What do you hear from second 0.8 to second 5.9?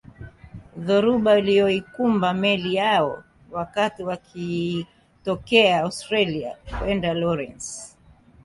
Dhoruba iliyoikumba meli yao wakati wakitokea